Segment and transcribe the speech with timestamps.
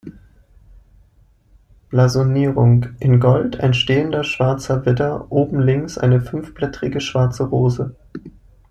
[1.91, 7.95] Blasonierung: In Gold ein stehender schwarzer Widder, oben links eine fünfblättrige schwarze Rose.